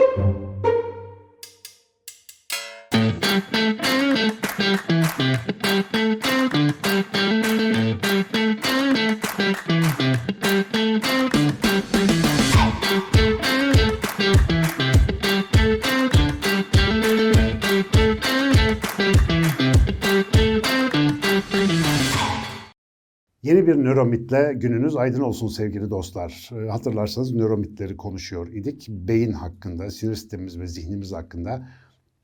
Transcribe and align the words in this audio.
Yeni 0.00 0.08
bir 5.64 5.99
nöromitle 23.90 24.52
gününüz 24.56 24.96
aydın 24.96 25.20
olsun 25.20 25.48
sevgili 25.48 25.90
dostlar. 25.90 26.50
Ee, 26.52 26.68
Hatırlarsanız 26.68 27.34
nöromitleri 27.34 27.96
konuşuyor 27.96 28.48
idik. 28.48 28.88
Beyin 28.88 29.32
hakkında, 29.32 29.90
sinir 29.90 30.14
sistemimiz 30.14 30.60
ve 30.60 30.66
zihnimiz 30.66 31.12
hakkında 31.12 31.68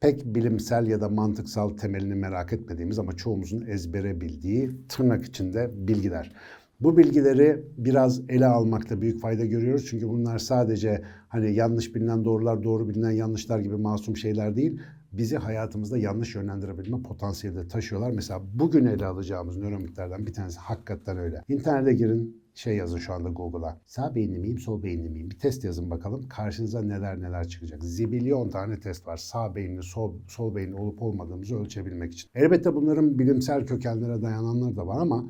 pek 0.00 0.24
bilimsel 0.24 0.86
ya 0.86 1.00
da 1.00 1.08
mantıksal 1.08 1.70
temelini 1.70 2.14
merak 2.14 2.52
etmediğimiz 2.52 2.98
ama 2.98 3.12
çoğumuzun 3.12 3.66
ezbere 3.66 4.20
bildiği 4.20 4.70
tırnak 4.88 5.24
içinde 5.24 5.70
bilgiler. 5.74 6.32
Bu 6.80 6.96
bilgileri 6.96 7.62
biraz 7.78 8.20
ele 8.28 8.46
almakta 8.46 9.00
büyük 9.00 9.20
fayda 9.20 9.44
görüyoruz. 9.44 9.86
Çünkü 9.90 10.08
bunlar 10.08 10.38
sadece 10.38 11.02
hani 11.28 11.54
yanlış 11.54 11.94
bilinen 11.94 12.24
doğrular, 12.24 12.62
doğru 12.62 12.88
bilinen 12.88 13.10
yanlışlar 13.10 13.58
gibi 13.58 13.76
masum 13.76 14.16
şeyler 14.16 14.56
değil. 14.56 14.80
Bizi 15.18 15.36
hayatımızda 15.36 15.98
yanlış 15.98 16.34
yönlendirebilme 16.34 17.02
potansiyeli 17.02 17.56
de 17.56 17.68
taşıyorlar. 17.68 18.10
Mesela 18.10 18.42
bugün 18.54 18.84
ele 18.86 19.06
alacağımız 19.06 19.56
nöromitlerden 19.56 20.26
bir 20.26 20.32
tanesi 20.32 20.58
hakikaten 20.58 21.18
öyle. 21.18 21.42
İnternete 21.48 21.92
girin, 21.92 22.42
şey 22.54 22.76
yazın 22.76 22.98
şu 22.98 23.12
anda 23.12 23.28
Google'a. 23.28 23.80
Sağ 23.86 24.14
beyinli 24.14 24.38
miyim, 24.38 24.58
sol 24.58 24.82
beyinli 24.82 25.08
miyim? 25.08 25.30
Bir 25.30 25.38
test 25.38 25.64
yazın 25.64 25.90
bakalım. 25.90 26.28
Karşınıza 26.28 26.82
neler 26.82 27.20
neler 27.20 27.48
çıkacak. 27.48 27.84
Zibilyon 27.84 28.50
tane 28.50 28.80
test 28.80 29.06
var. 29.06 29.16
Sağ 29.16 29.54
beyinli, 29.54 29.82
sol, 29.82 30.14
sol 30.28 30.54
beyinli 30.54 30.74
olup 30.74 31.02
olmadığımızı 31.02 31.58
ölçebilmek 31.58 32.12
için. 32.12 32.30
Elbette 32.34 32.74
bunların 32.74 33.18
bilimsel 33.18 33.66
kökenlere 33.66 34.22
dayananları 34.22 34.76
da 34.76 34.86
var 34.86 35.00
ama 35.00 35.24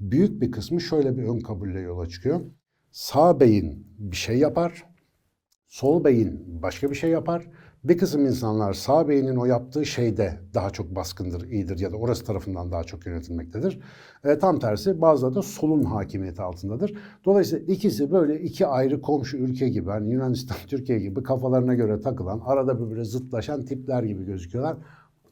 büyük 0.00 0.42
bir 0.42 0.50
kısmı 0.50 0.80
şöyle 0.80 1.16
bir 1.16 1.22
ön 1.22 1.40
kabulle 1.40 1.80
yola 1.80 2.06
çıkıyor. 2.06 2.40
Sağ 2.90 3.40
beyin 3.40 3.86
bir 3.98 4.16
şey 4.16 4.38
yapar, 4.38 4.84
sol 5.68 6.04
beyin 6.04 6.62
başka 6.62 6.90
bir 6.90 6.96
şey 6.96 7.10
yapar. 7.10 7.48
Bir 7.84 7.98
kısım 7.98 8.26
insanlar 8.26 8.72
sağ 8.72 9.08
beynin 9.08 9.36
o 9.36 9.44
yaptığı 9.44 9.86
şeyde 9.86 10.40
daha 10.54 10.70
çok 10.70 10.94
baskındır, 10.94 11.50
iyidir 11.50 11.78
ya 11.78 11.92
da 11.92 11.96
orası 11.96 12.24
tarafından 12.24 12.72
daha 12.72 12.84
çok 12.84 13.06
yönetilmektedir. 13.06 13.80
E, 14.24 14.38
tam 14.38 14.58
tersi 14.58 15.00
bazıları 15.00 15.34
da 15.34 15.42
solun 15.42 15.82
hakimiyeti 15.82 16.42
altındadır. 16.42 16.94
Dolayısıyla 17.24 17.74
ikisi 17.74 18.12
böyle 18.12 18.40
iki 18.40 18.66
ayrı 18.66 19.00
komşu 19.00 19.36
ülke 19.36 19.68
gibi, 19.68 19.90
hani 19.90 20.12
Yunanistan, 20.12 20.56
Türkiye 20.66 20.98
gibi 20.98 21.22
kafalarına 21.22 21.74
göre 21.74 22.00
takılan, 22.00 22.40
arada 22.44 22.80
birbirine 22.80 23.04
zıtlaşan 23.04 23.64
tipler 23.64 24.02
gibi 24.02 24.24
gözüküyorlar. 24.24 24.76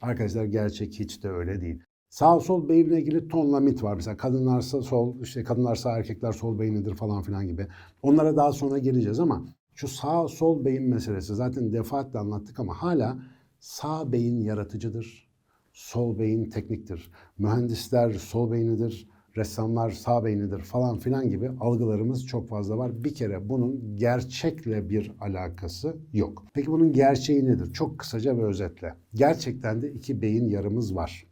Arkadaşlar 0.00 0.44
gerçek 0.44 0.94
hiç 0.94 1.22
de 1.22 1.30
öyle 1.30 1.60
değil. 1.60 1.82
Sağ 2.08 2.40
sol 2.40 2.68
beyinle 2.68 3.00
ilgili 3.00 3.28
tonla 3.28 3.60
mit 3.60 3.82
var. 3.82 3.94
Mesela 3.94 4.16
kadınlarsa 4.16 4.82
sol, 4.82 5.20
işte 5.22 5.44
kadınlarsa 5.44 5.90
erkekler 5.98 6.32
sol 6.32 6.58
beynidir 6.58 6.94
falan 6.94 7.22
filan 7.22 7.46
gibi. 7.46 7.66
Onlara 8.02 8.36
daha 8.36 8.52
sonra 8.52 8.78
geleceğiz 8.78 9.20
ama 9.20 9.44
şu 9.80 9.88
sağ 9.88 10.28
sol 10.28 10.64
beyin 10.64 10.82
meselesi 10.82 11.34
zaten 11.34 11.72
defaatle 11.72 12.18
anlattık 12.18 12.60
ama 12.60 12.82
hala 12.82 13.18
sağ 13.60 14.12
beyin 14.12 14.40
yaratıcıdır. 14.40 15.30
Sol 15.72 16.18
beyin 16.18 16.50
tekniktir. 16.50 17.10
Mühendisler 17.38 18.12
sol 18.12 18.52
beynidir. 18.52 19.08
Ressamlar 19.36 19.90
sağ 19.90 20.24
beynidir 20.24 20.58
falan 20.58 20.98
filan 20.98 21.30
gibi 21.30 21.50
algılarımız 21.60 22.26
çok 22.26 22.48
fazla 22.48 22.78
var. 22.78 23.04
Bir 23.04 23.14
kere 23.14 23.48
bunun 23.48 23.96
gerçekle 23.96 24.90
bir 24.90 25.12
alakası 25.20 25.96
yok. 26.12 26.44
Peki 26.54 26.70
bunun 26.70 26.92
gerçeği 26.92 27.46
nedir? 27.46 27.72
Çok 27.72 27.98
kısaca 27.98 28.38
ve 28.38 28.44
özetle. 28.44 28.94
Gerçekten 29.14 29.82
de 29.82 29.92
iki 29.92 30.22
beyin 30.22 30.48
yarımız 30.48 30.94
var. 30.94 31.29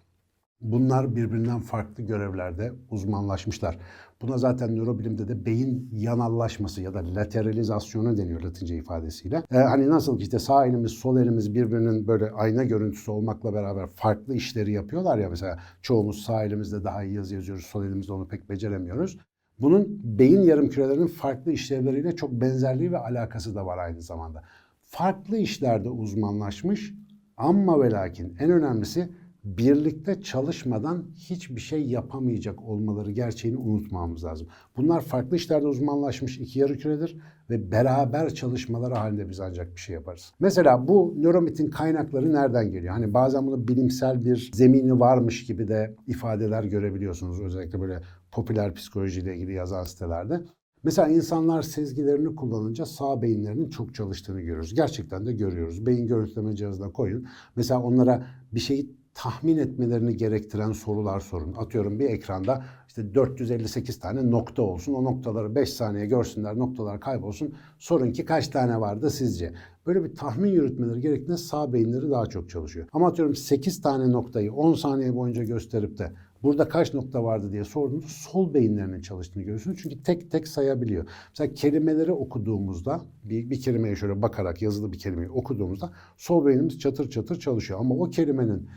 Bunlar 0.61 1.17
birbirinden 1.17 1.61
farklı 1.61 2.03
görevlerde 2.03 2.73
uzmanlaşmışlar. 2.91 3.79
Buna 4.23 4.39
zaten 4.39 4.77
nörobilimde 4.77 5.29
de 5.29 5.47
beyin 5.47 5.91
yanallaşması 5.93 6.83
ya 6.83 6.95
da 6.95 7.15
lateralizasyonu 7.15 8.17
deniyor 8.17 8.43
Latince 8.43 8.77
ifadesiyle. 8.77 9.43
Ee, 9.53 9.57
hani 9.57 9.89
nasıl 9.89 10.19
ki 10.19 10.23
işte 10.23 10.39
sağ 10.39 10.67
elimiz 10.67 10.93
sol 10.93 11.19
elimiz 11.19 11.55
birbirinin 11.55 12.09
böyle 12.09 12.31
ayna 12.31 12.65
görüntüsü 12.65 13.11
olmakla 13.11 13.55
beraber 13.55 13.87
farklı 13.87 14.35
işleri 14.35 14.73
yapıyorlar 14.73 15.19
ya 15.19 15.31
mesela 15.31 15.59
çoğumuz 15.83 16.23
sağ 16.23 16.45
elimizde 16.45 16.85
daha 16.85 17.05
iyi 17.05 17.15
yazı 17.15 17.35
yazıyoruz 17.35 17.67
sol 17.67 17.85
elimizde 17.85 18.13
onu 18.13 18.29
pek 18.29 18.51
beceremiyoruz. 18.51 19.19
Bunun 19.61 20.01
beyin 20.19 20.41
yarımkürelerinin 20.41 21.07
farklı 21.07 21.53
işlevleriyle 21.53 22.17
çok 22.17 22.33
benzerliği 22.33 22.93
ve 22.93 22.99
alakası 22.99 23.55
da 23.55 23.67
var 23.67 23.79
aynı 23.79 24.03
zamanda. 24.03 24.43
Farklı 24.85 25.37
işlerde 25.37 25.91
uzmanlaşmış 25.91 26.95
ama 27.37 27.83
ve 27.83 27.91
lakin 27.91 28.37
en 28.41 28.51
önemlisi 28.51 29.09
birlikte 29.57 30.23
çalışmadan 30.23 31.05
hiçbir 31.15 31.61
şey 31.61 31.87
yapamayacak 31.87 32.63
olmaları 32.63 33.11
gerçeğini 33.11 33.59
unutmamamız 33.59 34.25
lazım. 34.25 34.49
Bunlar 34.77 35.01
farklı 35.01 35.37
işlerde 35.37 35.67
uzmanlaşmış 35.67 36.39
iki 36.39 36.59
yarı 36.59 36.79
küredir 36.79 37.17
ve 37.51 37.73
beraber 37.73 38.35
çalışmaları 38.35 38.95
halinde 38.95 39.29
biz 39.29 39.41
ancak 39.41 39.75
bir 39.75 39.81
şey 39.81 39.95
yaparız. 39.95 40.33
Mesela 40.41 40.89
bu 40.89 41.15
nöromitin 41.19 41.71
kaynakları 41.71 42.33
nereden 42.33 42.71
geliyor? 42.71 42.95
Hani 42.95 43.15
bazen 43.15 43.47
bunu 43.47 43.69
bilimsel 43.69 44.25
bir 44.25 44.51
zemini 44.55 45.01
varmış 45.01 45.47
gibi 45.47 45.69
de 45.69 45.97
ifadeler 46.07 46.65
görebiliyorsunuz 46.65 47.41
özellikle 47.41 47.81
böyle 47.81 48.01
popüler 48.33 48.75
psikolojiyle 48.75 49.37
ilgili 49.37 49.53
yazan 49.53 49.85
sitelerde. 49.85 50.41
Mesela 50.83 51.09
insanlar 51.09 51.63
sezgilerini 51.63 52.37
kullanınca 52.37 52.87
sağ 52.87 53.23
beyinlerinin 53.23 53.71
çok 53.71 53.95
çalıştığını 53.95 54.41
görüyoruz. 54.41 54.75
Gerçekten 54.75 55.27
de 55.27 55.33
görüyoruz. 55.33 55.87
Beyin 55.87 56.07
görüntüleme 56.07 56.57
cihazına 56.57 56.93
koyun. 56.93 57.27
Mesela 57.57 57.83
onlara 57.83 58.27
bir 58.53 58.61
şeyi 58.61 58.98
tahmin 59.15 59.59
etmelerini 59.59 60.17
gerektiren 60.17 60.73
sorular 60.73 61.21
sorun. 61.21 61.53
Atıyorum 61.53 61.99
bir 61.99 62.05
ekranda 62.05 62.65
işte 62.89 63.15
458 63.15 63.99
tane 64.01 64.31
nokta 64.31 64.63
olsun. 64.63 64.95
O 64.95 65.05
noktaları 65.05 65.55
5 65.55 65.73
saniye 65.73 66.07
görsünler, 66.07 66.59
noktalar 66.59 67.01
kaybolsun. 67.01 67.55
Sorun 67.79 68.13
ki 68.13 68.25
kaç 68.25 68.49
tane 68.49 68.81
vardı 68.81 69.11
sizce? 69.11 69.53
Böyle 69.87 70.05
bir 70.05 70.15
tahmin 70.15 70.51
yürütmeleri 70.51 71.01
gerektiğinde 71.01 71.37
sağ 71.37 71.73
beyinleri 71.73 72.11
daha 72.11 72.27
çok 72.27 72.51
çalışıyor. 72.51 72.87
Ama 72.93 73.09
atıyorum 73.09 73.35
8 73.35 73.81
tane 73.81 74.13
noktayı 74.13 74.53
10 74.53 74.75
saniye 74.75 75.15
boyunca 75.15 75.45
gösterip 75.45 75.99
de 75.99 76.13
burada 76.43 76.69
kaç 76.69 76.95
nokta 76.95 77.25
vardı 77.25 77.53
diye 77.53 77.65
sorduğunuzda 77.65 78.09
sol 78.09 78.55
beyinlerinin 78.55 79.01
çalıştığını 79.01 79.43
görüyorsunuz. 79.43 79.79
Çünkü 79.83 80.03
tek 80.03 80.31
tek 80.31 80.49
sayabiliyor. 80.49 81.09
Mesela 81.31 81.55
kelimeleri 81.55 82.13
okuduğumuzda 82.13 83.01
bir, 83.25 83.51
bir 83.51 83.61
kelimeye 83.61 83.97
şöyle 83.97 84.23
bakarak 84.23 84.63
yazılı 84.63 84.93
bir 84.93 84.99
kelimeyi 84.99 85.31
okuduğumuzda 85.31 85.93
sol 86.17 86.47
beynimiz 86.47 86.79
çatır 86.79 87.11
çatır 87.11 87.41
çalışıyor. 87.41 87.81
Ama 87.81 87.95
o 87.95 88.11
kelimenin 88.11 88.69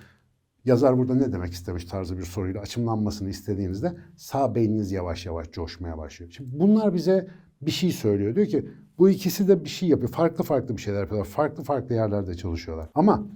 yazar 0.66 0.98
burada 0.98 1.16
ne 1.16 1.34
demek 1.34 1.54
istemiş 1.54 1.86
tarzı 1.86 2.18
bir 2.18 2.24
soruyla 2.24 2.62
açımlanmasını 2.62 3.30
istediğinizde 3.30 3.96
sağ 4.16 4.56
beyniniz 4.56 4.92
yavaş 4.92 5.26
yavaş 5.26 5.52
coşmaya 5.52 5.98
başlıyor. 5.98 6.32
Şimdi 6.32 6.60
bunlar 6.60 6.94
bize 6.94 7.28
bir 7.62 7.72
şey 7.72 7.92
söylüyor. 7.92 8.36
Diyor 8.36 8.48
ki 8.48 8.70
bu 8.98 9.10
ikisi 9.10 9.48
de 9.48 9.64
bir 9.64 9.70
şey 9.70 9.90
yapıyor. 9.90 10.12
Farklı 10.12 10.44
farklı 10.44 10.78
bir 10.78 10.82
şeyler 10.82 11.00
yapıyorlar. 11.00 11.30
Farklı 11.30 11.64
farklı 11.64 11.96
yerlerde 11.96 12.36
çalışıyorlar. 12.36 12.90
Ama 12.96 13.28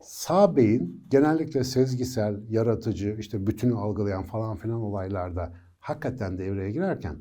sağ 0.00 0.56
beyin 0.56 1.04
genellikle 1.10 1.64
sezgisel, 1.64 2.40
yaratıcı, 2.50 3.16
işte 3.18 3.46
bütünü 3.46 3.74
algılayan 3.74 4.22
falan 4.22 4.56
filan 4.56 4.80
olaylarda 4.80 5.52
hakikaten 5.78 6.38
devreye 6.38 6.70
girerken 6.70 7.16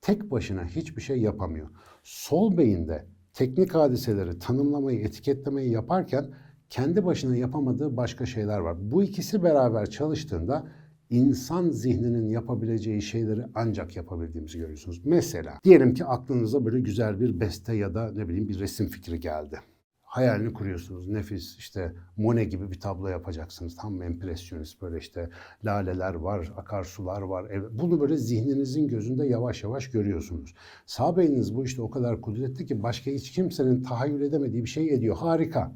tek 0.00 0.30
başına 0.30 0.64
hiçbir 0.64 1.02
şey 1.02 1.20
yapamıyor. 1.20 1.68
Sol 2.02 2.58
beyinde 2.58 3.06
teknik 3.32 3.74
hadiseleri 3.74 4.38
tanımlamayı, 4.38 5.00
etiketlemeyi 5.00 5.70
yaparken 5.70 6.26
kendi 6.70 7.04
başına 7.04 7.36
yapamadığı 7.36 7.96
başka 7.96 8.26
şeyler 8.26 8.58
var. 8.58 8.76
Bu 8.80 9.02
ikisi 9.02 9.42
beraber 9.42 9.90
çalıştığında 9.90 10.66
insan 11.10 11.70
zihninin 11.70 12.28
yapabileceği 12.28 13.02
şeyleri 13.02 13.42
ancak 13.54 13.96
yapabildiğimizi 13.96 14.58
görüyorsunuz. 14.58 15.00
Mesela 15.04 15.58
diyelim 15.64 15.94
ki 15.94 16.04
aklınıza 16.04 16.64
böyle 16.64 16.80
güzel 16.80 17.20
bir 17.20 17.40
beste 17.40 17.74
ya 17.74 17.94
da 17.94 18.12
ne 18.12 18.28
bileyim 18.28 18.48
bir 18.48 18.60
resim 18.60 18.86
fikri 18.86 19.20
geldi. 19.20 19.60
Hayalini 20.02 20.52
kuruyorsunuz. 20.52 21.08
Nefis 21.08 21.56
işte 21.56 21.92
Monet 22.16 22.50
gibi 22.50 22.70
bir 22.70 22.80
tablo 22.80 23.08
yapacaksınız. 23.08 23.76
Tam 23.76 24.02
empresyonist 24.02 24.82
böyle 24.82 24.98
işte 24.98 25.30
laleler 25.64 26.14
var, 26.14 26.52
akarsular 26.56 27.22
var. 27.22 27.46
Bunu 27.72 28.00
böyle 28.00 28.16
zihninizin 28.16 28.88
gözünde 28.88 29.26
yavaş 29.26 29.62
yavaş 29.62 29.90
görüyorsunuz. 29.90 30.54
Sağ 30.86 31.16
beyniniz 31.16 31.54
bu 31.54 31.64
işte 31.64 31.82
o 31.82 31.90
kadar 31.90 32.20
kudretli 32.20 32.66
ki 32.66 32.82
başka 32.82 33.10
hiç 33.10 33.32
kimsenin 33.32 33.82
tahayyül 33.82 34.22
edemediği 34.22 34.64
bir 34.64 34.68
şey 34.68 34.94
ediyor. 34.94 35.16
Harika. 35.16 35.72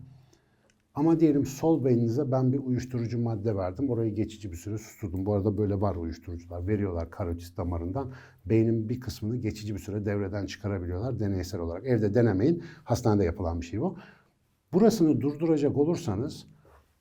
Ama 0.95 1.21
diyelim 1.21 1.47
sol 1.47 1.85
beyninize 1.85 2.33
ben 2.33 2.53
bir 2.53 2.59
uyuşturucu 2.59 3.19
madde 3.19 3.57
verdim. 3.57 3.91
Orayı 3.91 4.15
geçici 4.15 4.53
bir 4.53 4.57
süre 4.57 4.79
susturdum. 4.79 5.27
Bu 5.27 5.35
arada 5.35 5.59
böyle 5.59 5.81
var 5.81 5.97
uyuşturucular. 5.97 6.67
Veriyorlar 6.67 7.11
karotis 7.11 7.57
damarından. 7.57 8.13
Beynin 8.47 8.89
bir 8.89 9.01
kısmını 9.01 9.37
geçici 9.37 9.75
bir 9.75 9.81
süre 9.81 10.07
devreden 10.07 10.47
çıkarabiliyorlar 10.47 11.21
deneysel 11.21 11.61
olarak. 11.61 11.87
Evde 11.87 12.15
denemeyin. 12.15 12.63
Hastanede 12.85 13.25
yapılan 13.25 13.61
bir 13.61 13.67
şey 13.67 13.81
bu. 13.81 13.97
Burasını 14.73 15.21
durduracak 15.21 15.77
olursanız 15.77 16.47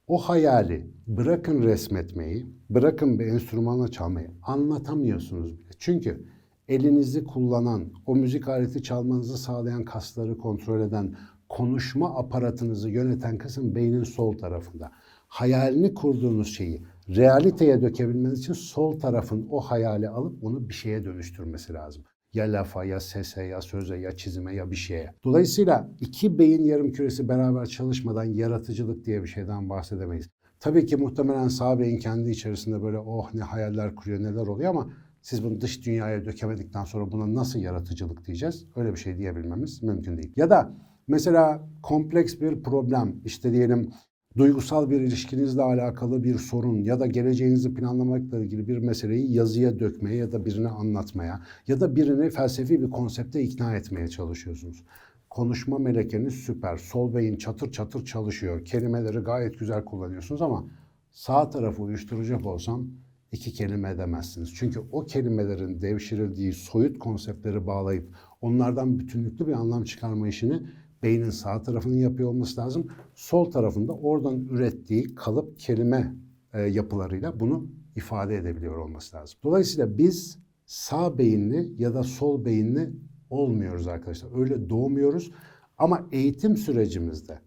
o 0.07 0.17
hayali 0.17 0.91
bırakın 1.07 1.63
resmetmeyi, 1.63 2.45
bırakın 2.69 3.19
bir 3.19 3.25
enstrümanla 3.25 3.87
çalmayı 3.87 4.31
anlatamıyorsunuz 4.43 5.57
bile. 5.57 5.71
Çünkü 5.79 6.25
elinizi 6.67 7.23
kullanan, 7.23 7.93
o 8.05 8.15
müzik 8.15 8.47
aleti 8.47 8.83
çalmanızı 8.83 9.37
sağlayan 9.37 9.85
kasları 9.85 10.37
kontrol 10.37 10.81
eden, 10.81 11.15
konuşma 11.51 12.17
aparatınızı 12.17 12.89
yöneten 12.89 13.37
kısım 13.37 13.75
beynin 13.75 14.03
sol 14.03 14.37
tarafında. 14.37 14.91
Hayalini 15.27 15.93
kurduğunuz 15.93 16.55
şeyi 16.55 16.83
realiteye 17.09 17.81
dökebilmeniz 17.81 18.39
için 18.39 18.53
sol 18.53 18.99
tarafın 18.99 19.47
o 19.51 19.59
hayali 19.61 20.09
alıp 20.09 20.43
onu 20.43 20.69
bir 20.69 20.73
şeye 20.73 21.05
dönüştürmesi 21.05 21.73
lazım. 21.73 22.03
Ya 22.33 22.45
lafa, 22.45 22.85
ya 22.85 22.99
sese, 22.99 23.43
ya 23.43 23.61
söze, 23.61 23.97
ya 23.97 24.11
çizime, 24.11 24.55
ya 24.55 24.71
bir 24.71 24.75
şeye. 24.75 25.13
Dolayısıyla 25.23 25.89
iki 25.99 26.39
beyin 26.39 26.63
yarım 26.63 26.91
küresi 26.91 27.29
beraber 27.29 27.65
çalışmadan 27.65 28.23
yaratıcılık 28.23 29.05
diye 29.05 29.23
bir 29.23 29.27
şeyden 29.27 29.69
bahsedemeyiz. 29.69 30.29
Tabii 30.59 30.85
ki 30.85 30.97
muhtemelen 30.97 31.47
sağ 31.47 31.79
beyin 31.79 31.99
kendi 31.99 32.29
içerisinde 32.29 32.81
böyle 32.81 32.97
oh 32.97 33.33
ne 33.33 33.41
hayaller 33.41 33.95
kuruyor, 33.95 34.23
neler 34.23 34.47
oluyor 34.47 34.69
ama 34.69 34.89
siz 35.21 35.43
bunu 35.43 35.61
dış 35.61 35.85
dünyaya 35.85 36.25
dökemedikten 36.25 36.85
sonra 36.85 37.11
buna 37.11 37.33
nasıl 37.33 37.59
yaratıcılık 37.59 38.25
diyeceğiz? 38.25 38.65
Öyle 38.75 38.91
bir 38.91 38.99
şey 38.99 39.17
diyebilmemiz 39.17 39.83
mümkün 39.83 40.17
değil. 40.17 40.33
Ya 40.35 40.49
da 40.49 40.73
mesela 41.07 41.69
kompleks 41.83 42.41
bir 42.41 42.63
problem, 42.63 43.21
işte 43.25 43.51
diyelim 43.51 43.91
duygusal 44.37 44.89
bir 44.89 45.01
ilişkinizle 45.01 45.61
alakalı 45.61 46.23
bir 46.23 46.37
sorun 46.37 46.83
ya 46.83 46.99
da 46.99 47.07
geleceğinizi 47.07 47.73
planlamakla 47.73 48.39
ilgili 48.39 48.67
bir 48.67 48.77
meseleyi 48.77 49.33
yazıya 49.33 49.79
dökmeye 49.79 50.15
ya 50.15 50.31
da 50.31 50.45
birine 50.45 50.67
anlatmaya 50.67 51.41
ya 51.67 51.79
da 51.79 51.95
birini 51.95 52.29
felsefi 52.29 52.81
bir 52.81 52.89
konsepte 52.89 53.41
ikna 53.41 53.75
etmeye 53.75 54.07
çalışıyorsunuz. 54.07 54.83
Konuşma 55.29 55.79
melekeniz 55.79 56.33
süper. 56.33 56.77
Sol 56.77 57.15
beyin 57.15 57.37
çatır 57.37 57.71
çatır 57.71 58.05
çalışıyor. 58.05 58.65
Kelimeleri 58.65 59.17
gayet 59.19 59.59
güzel 59.59 59.85
kullanıyorsunuz 59.85 60.41
ama 60.41 60.65
sağ 61.11 61.49
tarafı 61.49 61.81
uyuşturacak 61.81 62.45
olsam 62.45 62.87
iki 63.31 63.53
kelime 63.53 63.89
edemezsiniz. 63.89 64.53
Çünkü 64.55 64.79
o 64.91 65.05
kelimelerin 65.05 65.81
devşirildiği 65.81 66.53
soyut 66.53 66.99
konseptleri 66.99 67.67
bağlayıp 67.67 68.15
onlardan 68.41 68.99
bütünlüklü 68.99 69.47
bir 69.47 69.53
anlam 69.53 69.83
çıkarma 69.83 70.27
işini 70.27 70.61
beynin 71.03 71.29
sağ 71.29 71.63
tarafının 71.63 71.97
yapıyor 71.97 72.29
olması 72.29 72.61
lazım. 72.61 72.87
Sol 73.15 73.51
tarafında 73.51 73.93
oradan 73.93 74.47
ürettiği 74.49 75.15
kalıp 75.15 75.59
kelime 75.59 76.15
e, 76.53 76.61
yapılarıyla 76.61 77.39
bunu 77.39 77.67
ifade 77.95 78.37
edebiliyor 78.37 78.77
olması 78.77 79.15
lazım. 79.17 79.39
Dolayısıyla 79.43 79.97
biz 79.97 80.37
sağ 80.65 81.17
beyinli 81.17 81.73
ya 81.77 81.93
da 81.93 82.03
sol 82.03 82.45
beyinli 82.45 82.93
olmuyoruz 83.29 83.87
arkadaşlar. 83.87 84.39
Öyle 84.39 84.69
doğmuyoruz 84.69 85.31
ama 85.77 86.07
eğitim 86.11 86.57
sürecimizde 86.57 87.39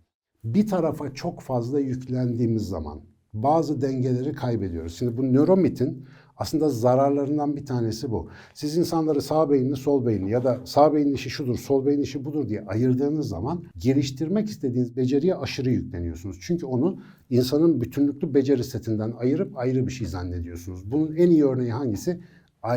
bir 0.44 0.66
tarafa 0.66 1.14
çok 1.14 1.40
fazla 1.40 1.80
yüklendiğimiz 1.80 2.62
zaman 2.62 3.00
bazı 3.32 3.80
dengeleri 3.80 4.32
kaybediyoruz. 4.32 4.98
Şimdi 4.98 5.16
bu 5.16 5.32
nöromitin 5.32 6.06
aslında 6.36 6.68
zararlarından 6.68 7.56
bir 7.56 7.66
tanesi 7.66 8.10
bu. 8.10 8.28
Siz 8.54 8.76
insanları 8.76 9.22
sağ 9.22 9.50
beyinli, 9.50 9.76
sol 9.76 10.06
beyinli 10.06 10.30
ya 10.30 10.44
da 10.44 10.60
sağ 10.64 10.94
beynin 10.94 11.14
işi 11.14 11.30
şudur, 11.30 11.58
sol 11.58 11.86
beynin 11.86 12.02
işi 12.02 12.24
budur 12.24 12.48
diye 12.48 12.64
ayırdığınız 12.66 13.28
zaman 13.28 13.64
geliştirmek 13.76 14.48
istediğiniz 14.48 14.96
beceriye 14.96 15.34
aşırı 15.34 15.70
yükleniyorsunuz. 15.70 16.38
Çünkü 16.40 16.66
onu 16.66 16.98
insanın 17.30 17.80
bütünlüklü 17.80 18.34
beceri 18.34 18.64
setinden 18.64 19.12
ayırıp 19.18 19.58
ayrı 19.58 19.86
bir 19.86 19.92
şey 19.92 20.06
zannediyorsunuz. 20.06 20.90
Bunun 20.90 21.16
en 21.16 21.30
iyi 21.30 21.44
örneği 21.44 21.72
hangisi? 21.72 22.20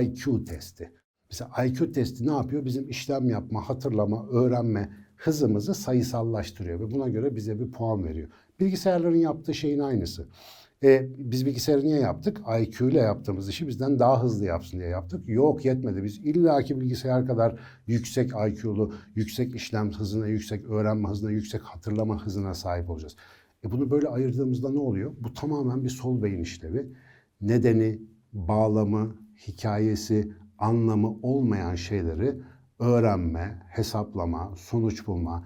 IQ 0.01 0.45
testi. 0.45 0.91
Mesela 1.31 1.65
IQ 1.65 1.91
testi 1.91 2.27
ne 2.27 2.31
yapıyor? 2.31 2.65
Bizim 2.65 2.89
işlem 2.89 3.29
yapma, 3.29 3.69
hatırlama, 3.69 4.27
öğrenme 4.27 4.89
hızımızı 5.15 5.73
sayısallaştırıyor 5.73 6.79
ve 6.79 6.91
buna 6.91 7.09
göre 7.09 7.35
bize 7.35 7.59
bir 7.59 7.71
puan 7.71 8.03
veriyor. 8.03 8.29
Bilgisayarların 8.59 9.15
yaptığı 9.15 9.53
şeyin 9.53 9.79
aynısı. 9.79 10.27
E, 10.83 11.07
biz 11.17 11.45
bilgisayarı 11.45 11.81
niye 11.81 11.99
yaptık? 11.99 12.41
IQ 12.61 12.89
ile 12.89 12.99
yaptığımız 12.99 13.49
işi 13.49 13.67
bizden 13.67 13.99
daha 13.99 14.23
hızlı 14.23 14.45
yapsın 14.45 14.79
diye 14.79 14.89
yaptık. 14.89 15.29
Yok 15.29 15.65
yetmedi. 15.65 16.03
Biz 16.03 16.17
illaki 16.17 16.81
bilgisayar 16.81 17.25
kadar 17.25 17.59
yüksek 17.87 18.31
IQ'lu, 18.47 18.93
yüksek 19.15 19.55
işlem 19.55 19.91
hızına, 19.91 20.27
yüksek 20.27 20.65
öğrenme 20.65 21.09
hızına, 21.09 21.31
yüksek 21.31 21.61
hatırlama 21.61 22.25
hızına 22.25 22.53
sahip 22.53 22.89
olacağız. 22.89 23.15
E 23.65 23.71
bunu 23.71 23.91
böyle 23.91 24.07
ayırdığımızda 24.07 24.69
ne 24.71 24.79
oluyor? 24.79 25.11
Bu 25.19 25.33
tamamen 25.33 25.83
bir 25.83 25.89
sol 25.89 26.23
beyin 26.23 26.41
işlevi. 26.41 26.87
Nedeni, 27.41 28.01
bağlamı, 28.33 29.15
hikayesi, 29.47 30.31
anlamı 30.57 31.15
olmayan 31.21 31.75
şeyleri 31.75 32.35
öğrenme, 32.79 33.63
hesaplama, 33.69 34.53
sonuç 34.57 35.07
bulma, 35.07 35.45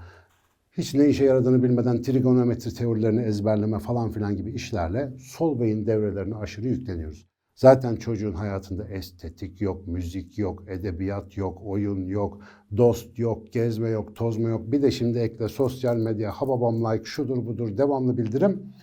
hiç 0.81 0.93
ne 0.93 1.09
işe 1.09 1.25
yaradığını 1.25 1.63
bilmeden 1.63 2.01
trigonometri 2.01 2.73
teorilerini 2.73 3.21
ezberleme 3.21 3.79
falan 3.79 4.11
filan 4.11 4.37
gibi 4.37 4.51
işlerle 4.51 5.13
sol 5.19 5.59
beyin 5.59 5.85
devrelerine 5.85 6.35
aşırı 6.35 6.67
yükleniyoruz. 6.67 7.27
Zaten 7.55 7.95
çocuğun 7.95 8.33
hayatında 8.33 8.87
estetik 8.87 9.61
yok, 9.61 9.87
müzik 9.87 10.37
yok, 10.37 10.63
edebiyat 10.67 11.37
yok, 11.37 11.61
oyun 11.63 12.05
yok, 12.05 12.41
dost 12.77 13.19
yok, 13.19 13.53
gezme 13.53 13.89
yok, 13.89 14.15
tozma 14.15 14.49
yok. 14.49 14.71
Bir 14.71 14.81
de 14.81 14.91
şimdi 14.91 15.19
ekle 15.19 15.47
sosyal 15.47 15.97
medya, 15.97 16.31
hababam 16.31 16.83
like, 16.83 17.05
şudur 17.05 17.45
budur, 17.45 17.77
devamlı 17.77 18.17
bildirim. 18.17 18.73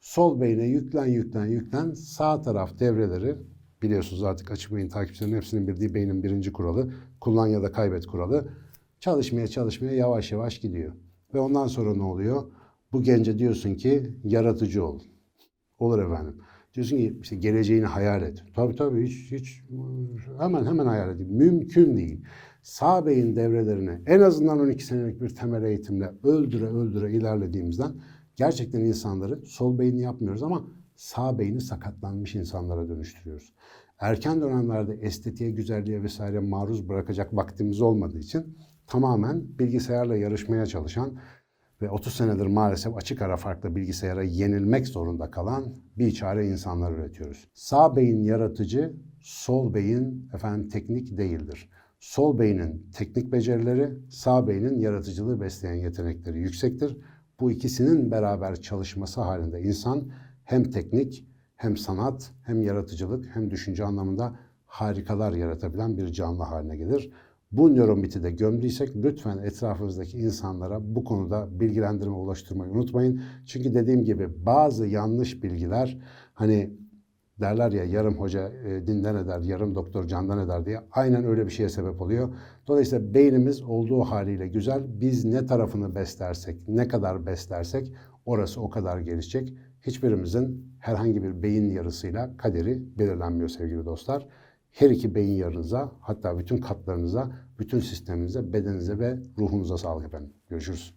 Sol 0.00 0.40
beyne 0.40 0.64
yüklen, 0.64 1.06
yüklen, 1.06 1.46
yüklen. 1.46 1.92
Sağ 1.92 2.42
taraf 2.42 2.78
devreleri 2.78 3.36
biliyorsunuz 3.82 4.22
artık 4.22 4.50
açık 4.50 4.74
beyin 4.74 4.88
takipçilerinin 4.88 5.36
hepsinin 5.36 5.68
bildiği 5.68 5.94
beynin 5.94 6.22
birinci 6.22 6.52
kuralı. 6.52 6.92
Kullan 7.20 7.46
ya 7.46 7.62
da 7.62 7.72
kaybet 7.72 8.06
kuralı. 8.06 8.48
Çalışmaya 9.00 9.48
çalışmaya 9.48 9.92
yavaş 9.92 10.32
yavaş 10.32 10.58
gidiyor. 10.58 10.92
Ve 11.34 11.40
ondan 11.40 11.66
sonra 11.66 11.94
ne 11.94 12.02
oluyor? 12.02 12.42
Bu 12.92 13.02
gence 13.02 13.38
diyorsun 13.38 13.74
ki 13.74 14.16
yaratıcı 14.24 14.84
ol. 14.84 15.00
Olur 15.78 15.98
efendim. 16.02 16.36
Diyorsun 16.74 16.96
ki 16.96 17.18
işte 17.20 17.36
geleceğini 17.36 17.86
hayal 17.86 18.22
et. 18.22 18.44
Tabii 18.54 18.76
tabii 18.76 19.06
hiç 19.06 19.32
hiç 19.32 19.62
hemen 20.38 20.64
hemen 20.64 20.86
hayal 20.86 21.10
edeyim. 21.10 21.32
Mümkün 21.32 21.96
değil. 21.96 22.24
Sağ 22.62 23.06
beyin 23.06 23.36
devrelerini 23.36 23.98
en 24.06 24.20
azından 24.20 24.60
12 24.60 24.84
senelik 24.84 25.20
bir 25.20 25.28
temel 25.28 25.62
eğitimle 25.62 26.12
öldüre 26.24 26.66
öldüre 26.66 27.12
ilerlediğimizden 27.12 27.92
gerçekten 28.36 28.80
insanları 28.80 29.46
sol 29.46 29.78
beyni 29.78 30.00
yapmıyoruz 30.00 30.42
ama 30.42 30.64
sağ 30.96 31.38
beyni 31.38 31.60
sakatlanmış 31.60 32.34
insanlara 32.34 32.88
dönüştürüyoruz. 32.88 33.52
Erken 33.98 34.40
dönemlerde 34.40 34.94
estetiğe, 34.94 35.50
güzelliğe 35.50 36.02
vesaire 36.02 36.38
maruz 36.40 36.88
bırakacak 36.88 37.36
vaktimiz 37.36 37.80
olmadığı 37.80 38.18
için 38.18 38.56
tamamen 38.90 39.58
bilgisayarla 39.58 40.16
yarışmaya 40.16 40.66
çalışan 40.66 41.18
ve 41.82 41.90
30 41.90 42.14
senedir 42.14 42.46
maalesef 42.46 42.96
açık 42.96 43.22
ara 43.22 43.36
farklı 43.36 43.76
bilgisayara 43.76 44.22
yenilmek 44.22 44.88
zorunda 44.88 45.30
kalan 45.30 45.64
bir 45.98 46.12
çare 46.12 46.46
insanlar 46.48 46.92
üretiyoruz. 46.92 47.48
Sağ 47.54 47.96
beyin 47.96 48.22
yaratıcı, 48.22 48.92
sol 49.20 49.74
beyin 49.74 50.30
efendim 50.34 50.68
teknik 50.68 51.18
değildir. 51.18 51.68
Sol 52.00 52.38
beynin 52.38 52.90
teknik 52.96 53.32
becerileri, 53.32 53.98
sağ 54.10 54.48
beynin 54.48 54.78
yaratıcılığı 54.78 55.40
besleyen 55.40 55.74
yetenekleri 55.74 56.38
yüksektir. 56.38 56.96
Bu 57.40 57.50
ikisinin 57.52 58.10
beraber 58.10 58.60
çalışması 58.60 59.20
halinde 59.20 59.62
insan 59.62 60.10
hem 60.44 60.70
teknik, 60.70 61.26
hem 61.56 61.76
sanat, 61.76 62.32
hem 62.42 62.62
yaratıcılık, 62.62 63.36
hem 63.36 63.50
düşünce 63.50 63.84
anlamında 63.84 64.36
harikalar 64.66 65.32
yaratabilen 65.32 65.96
bir 65.96 66.12
canlı 66.12 66.42
haline 66.42 66.76
gelir. 66.76 67.12
Bu 67.52 67.74
nöromiti 67.76 68.22
de 68.22 68.30
gömdüysek 68.30 68.96
lütfen 68.96 69.38
etrafınızdaki 69.38 70.18
insanlara 70.18 70.94
bu 70.94 71.04
konuda 71.04 71.60
bilgilendirme 71.60 72.12
ulaştırmayı 72.12 72.72
unutmayın. 72.72 73.22
Çünkü 73.46 73.74
dediğim 73.74 74.04
gibi 74.04 74.46
bazı 74.46 74.86
yanlış 74.86 75.42
bilgiler 75.42 75.98
hani 76.34 76.70
derler 77.40 77.72
ya 77.72 77.84
yarım 77.84 78.14
hoca 78.14 78.48
e, 78.48 78.86
dinden 78.86 79.14
eder, 79.14 79.40
yarım 79.40 79.74
doktor 79.74 80.06
candan 80.06 80.38
eder 80.38 80.66
diye 80.66 80.80
aynen 80.92 81.24
öyle 81.24 81.46
bir 81.46 81.50
şeye 81.50 81.68
sebep 81.68 82.00
oluyor. 82.00 82.34
Dolayısıyla 82.66 83.14
beynimiz 83.14 83.62
olduğu 83.62 84.00
haliyle 84.00 84.48
güzel. 84.48 85.00
Biz 85.00 85.24
ne 85.24 85.46
tarafını 85.46 85.94
beslersek, 85.94 86.68
ne 86.68 86.88
kadar 86.88 87.26
beslersek 87.26 87.92
orası 88.24 88.60
o 88.60 88.70
kadar 88.70 88.98
gelişecek. 88.98 89.54
Hiçbirimizin 89.86 90.74
herhangi 90.78 91.22
bir 91.22 91.42
beyin 91.42 91.70
yarısıyla 91.70 92.36
kaderi 92.36 92.98
belirlenmiyor 92.98 93.48
sevgili 93.48 93.84
dostlar 93.84 94.26
her 94.72 94.90
iki 94.90 95.14
beyin 95.14 95.36
yarınıza 95.36 95.92
hatta 96.00 96.38
bütün 96.38 96.58
katlarınıza, 96.58 97.32
bütün 97.58 97.80
sisteminize, 97.80 98.52
bedeninize 98.52 98.98
ve 98.98 99.18
ruhunuza 99.38 99.78
sağlık 99.78 100.06
efendim. 100.06 100.32
Görüşürüz. 100.48 100.94